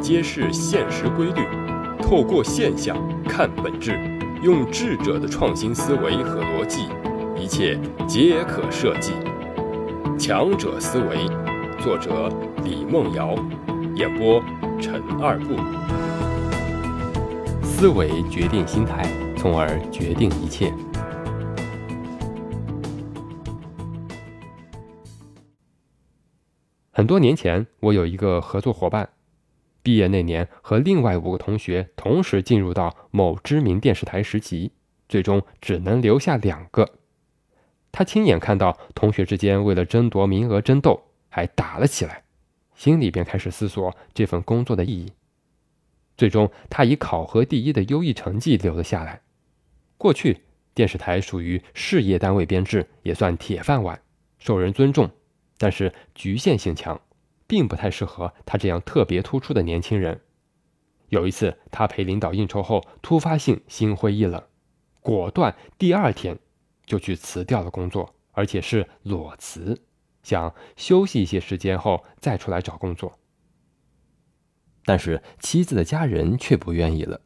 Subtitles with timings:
[0.00, 1.42] 揭示现实规律，
[2.00, 3.98] 透过现象看本质，
[4.40, 6.86] 用智者的创新思维和逻辑，
[7.36, 7.76] 一切
[8.06, 9.12] 皆可设计。
[10.16, 11.26] 强者思维，
[11.80, 12.30] 作者
[12.62, 13.34] 李梦瑶，
[13.96, 14.40] 演播
[14.80, 15.56] 陈二步。
[17.62, 19.02] 思维决定心态，
[19.36, 20.72] 从而决定一切。
[26.96, 29.10] 很多年前，我有一个合作伙伴。
[29.82, 34.72] 毕业那年，和另外五个同学同时进入到某知名电视台实习，
[35.06, 36.88] 最终只能留下两个。
[37.92, 42.24] 他亲眼看到同学之间为了争夺名额争斗，还打了起来，
[42.74, 45.12] 心里便开始思索这份工作的意义。
[46.16, 49.20] 最终，他以考核第一的优异成绩留了下来。
[49.98, 54.00] 过去，电视台属于事业单位编制，也算铁饭碗，
[54.38, 55.10] 受人尊重，
[55.58, 57.00] 但是局限性强。
[57.48, 60.20] 并不太适合他这样特别突出的年轻人。
[61.10, 64.42] 有一次，他陪领导应酬后，突发性心灰意冷，
[65.00, 66.38] 果断第二天
[66.84, 69.80] 就去辞掉了工作，而且是裸辞，
[70.24, 73.20] 想休息一些时间后再出来找工作。
[74.84, 77.20] 但是妻子的家人却不愿意了。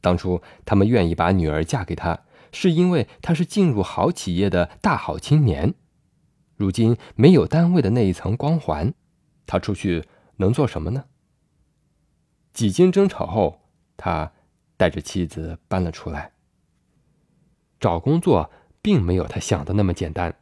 [0.00, 5.74] 当初他们愿意把女儿嫁给他，是因为他是进入好企业的大好青年，
[6.62, 8.94] 如今没有单位的那一层光环。
[9.44, 10.04] 他出去
[10.36, 11.04] 能做什么呢？
[12.52, 13.62] 几经争吵后，
[13.96, 14.32] 他
[14.76, 16.30] 带着妻子搬了出来。
[17.80, 18.48] 找工作
[18.80, 20.36] 并没有他想的那么简单，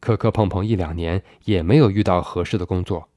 [0.00, 3.08] 磕磕碰碰一两年也没有遇到合适的工作，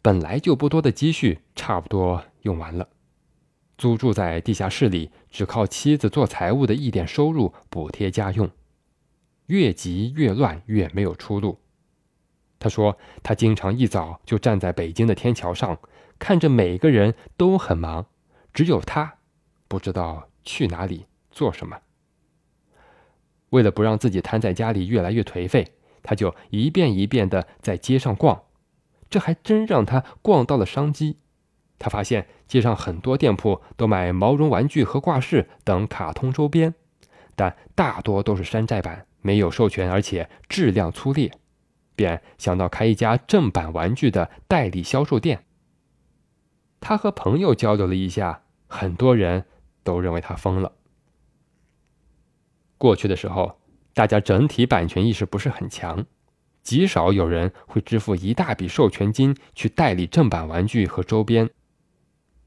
[0.00, 2.88] 本来就不多的积蓄差不多用完了，
[3.76, 8.48] 租住在地下室里，只靠妻子做财务的一点收入补贴家用，
[9.46, 11.58] 越急越乱，越没有出路。
[12.58, 15.78] 他说：“他经常一早就站在北京的天桥上，
[16.18, 18.06] 看着每个人都很忙，
[18.52, 19.18] 只有他
[19.68, 21.78] 不知道去哪里做什么。
[23.50, 28.42] 为了不让自己瘫在家里越来越颓废，他就一遍一遍的在街上逛。
[29.08, 31.18] 这还真让他逛到了商机。
[31.78, 36.74] 他发现街上很多店铺都卖毛绒玩具和挂饰等卡通周边，
[37.36, 41.30] 但大多都是山寨版，没有授权，而且质量粗劣。”
[41.96, 45.44] 便想到开一家正版玩具的代理销售店。
[46.78, 49.46] 他和朋友交流了一下，很多人
[49.82, 50.70] 都认为他疯了。
[52.78, 53.58] 过去的时候，
[53.94, 56.04] 大家整体版权意识不是很强，
[56.62, 61.48] 极少有人会支付一大笔授权金去代理正版玩具和周边，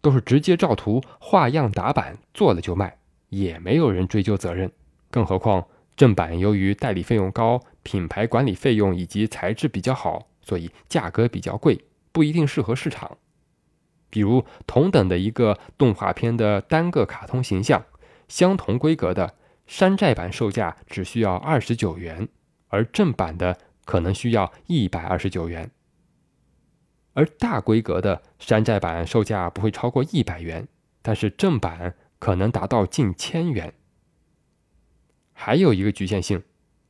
[0.00, 2.96] 都是直接照图画样打版做了就卖，
[3.28, 4.72] 也没有人追究责任。
[5.10, 5.66] 更何况
[5.96, 7.60] 正版由于代理费用高。
[7.84, 13.18] 品牌管理费用以及材质比较好，所以价格比较贵，不一定适合市场。
[14.08, 17.84] 比如同等的一个动画片的单个卡通形象，
[18.26, 19.34] 相同规格的
[19.66, 22.26] 山寨版售价只需要二十九元，
[22.68, 25.70] 而正版的可能需要一百二十九元。
[27.12, 30.66] 而大规格的山寨版售价不会超过一百元，
[31.02, 33.74] 但是正版可能达到近千元。
[35.34, 36.42] 还有一个局限性。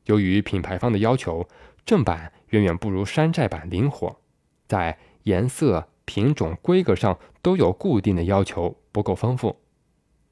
[0.04, 1.48] 由于品牌方的要求，
[1.84, 4.20] 正版远远不如山寨版灵活，
[4.68, 9.56] 在颜色、品种、规格上都有固定的要求，不够丰富。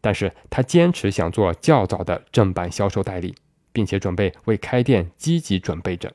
[0.03, 3.35] 但是他坚持想做较早的正版销售代理，
[3.73, 6.13] 并且准备为开店积极准备着。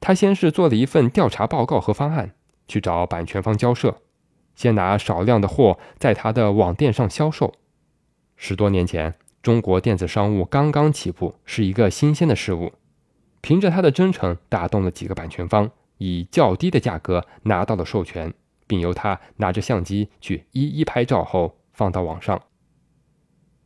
[0.00, 2.34] 他先是做了一份调查报告和方案，
[2.68, 4.00] 去找版权方交涉，
[4.54, 7.54] 先拿少量的货在他的网店上销售。
[8.36, 9.16] 十多年前。
[9.48, 12.74] 中国电子商务刚刚起步，是一个新鲜的事物。
[13.40, 18.34] 凭着他的真诚，打动了几个版权方，以较低的价格拿到了授权，
[18.66, 22.42] 并由他拿着相机去一一拍照后放到网上。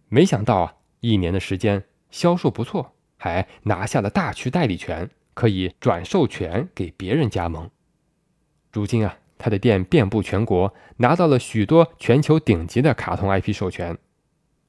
[0.09, 1.83] 没想到啊，一年的时间
[2.13, 7.69] 销售不错，还拿下了大区代理权，可以转授权给别人加盟。
[8.71, 13.99] 如今啊，他的店遍布全国，拿到了许多全球顶级的卡通 IP 授权。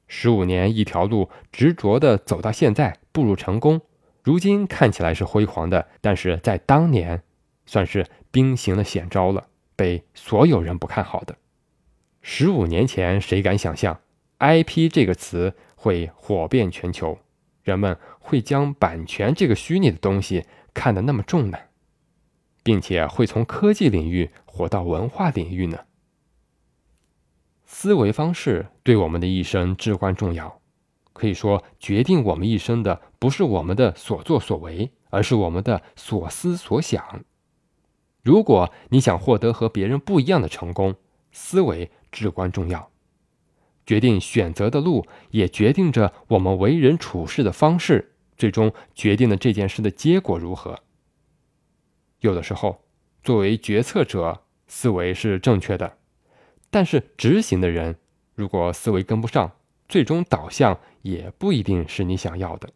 [0.07, 3.81] 十五年一条路，执着的走到现在，步入成功。
[4.21, 7.23] 如今看起来是辉煌的，但是在当年，
[7.65, 11.35] 算是兵行了险招了，被所有人不看好的。
[12.21, 13.99] 十五年前，谁敢想象
[14.39, 17.19] “IP” 这个词会火遍全球？
[17.63, 21.57] 人们会将版权这个虚拟的东西看得那么重呢？
[22.63, 25.79] 并且会从科技领域火到文化领域呢？
[27.73, 30.61] 思维方式对我们的一生至关重要，
[31.11, 37.25] 可以说，决定我们一生的不是我们的所作所为，而是我们的所思所想。
[38.21, 40.95] 如果你想获得和别人不一样的成功，
[41.31, 42.91] 思维至关重要。
[43.87, 50.79] 决定选择的路，也决定着我们为人处事的方式，最终决定了这件事的结果如何。
[52.19, 52.83] 有的时候，
[53.23, 55.97] 作为决策者，思维是正确的，
[56.73, 57.95] 但是执行的人
[58.33, 59.51] 如果思维跟不上，
[59.87, 62.67] 最终导向也不一定是你想要的。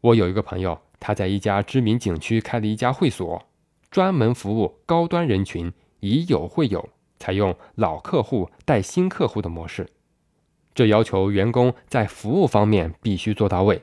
[0.00, 3.46] 我有一个朋友，他在一家知名景区开了一家会所，
[3.90, 5.70] 专门服务高端人群，
[6.00, 6.88] 以有会友。
[7.18, 9.86] 采用老客户带新客户的模式，
[10.74, 13.82] 这要求员工在服务方面必须做到位。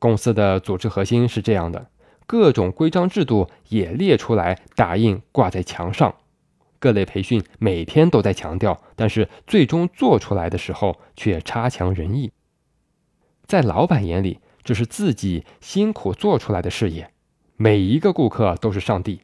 [0.00, 1.88] 公司的组织核心是这样的，
[2.26, 6.12] 各种规章制度也列出来，打印挂在墙上。
[6.82, 12.32] 各类培训每天都在强调，但是最终做出来的时候却差强人意。
[13.46, 17.12] 在老板眼里，这是自己辛苦做出来的事业。
[17.56, 19.20] 每一个顾客都是上帝，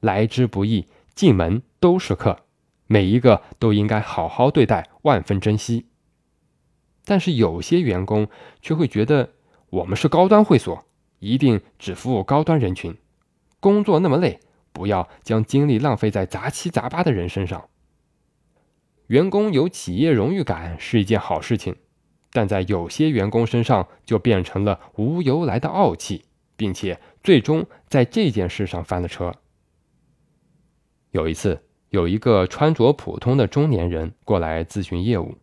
[0.00, 2.40] 来之不易，进门都是客。
[2.86, 5.86] 每一个都应该好好对待，万分珍惜。
[7.06, 8.28] 但是有些员工
[8.60, 9.30] 却会觉得，
[9.70, 10.84] 我们是高端会所，
[11.20, 12.94] 一定只服务高端人群。
[13.60, 14.40] 工作那么累，
[14.78, 17.68] 不要将精力浪费在杂七杂八的人身上。
[19.08, 21.74] 员工有企业荣誉感是一件好事情，
[22.30, 26.26] 但在有些员工身上就变成了无由来的傲气，
[26.56, 29.34] 并且最终在这件事上翻了车。
[31.10, 31.64] 有一次。
[31.90, 35.38] 有一个穿着普通的中年人过来咨询业务，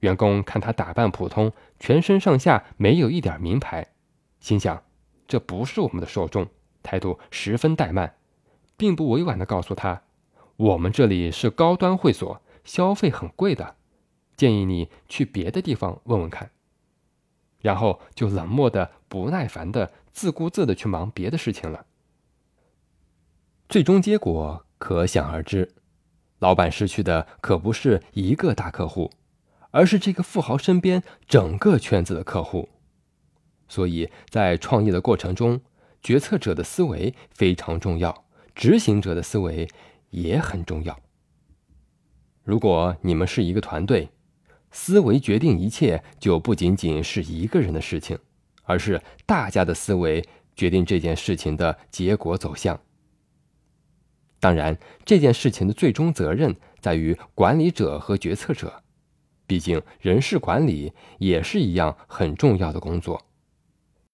[0.00, 3.86] 员工看他打扮普通，全身上下没有一点名牌，
[4.40, 4.82] 心想
[5.28, 6.48] 这不是我们的受众，
[6.82, 8.12] 态度十分怠慢，
[8.76, 10.02] 并不委婉地告诉他，
[10.56, 13.76] 我们这里是高端会所，消费很贵的，
[14.36, 16.50] 建议你去别的地方问问看。
[17.60, 21.86] 然后就冷漠的、不耐烦的、自顾自的去忙别的事情了。
[23.68, 25.72] 最终结果可想而知。
[26.40, 29.10] 老板失去的可不是一个大客户，
[29.70, 32.68] 而是这个富豪身边整个圈子的客户。
[33.66, 35.62] 所以在创业的过程中，
[36.02, 38.24] 决策者的思维非常重要，
[38.54, 39.68] 执行者的思维
[40.10, 40.98] 也很重要。
[42.42, 44.08] 如果你们是一个团队，
[44.70, 48.18] 思维决定一切，就不仅仅是一个人的事情，
[48.64, 50.24] 而是大家的思维
[50.54, 52.78] 决定这件事情的结果走向。
[54.40, 58.82] 当然，这件事情的最终责任在于管理者和决策者，
[59.46, 63.26] 毕竟人事管理也是一样很重要的工作。